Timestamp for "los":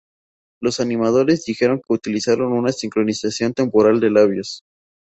0.61-0.79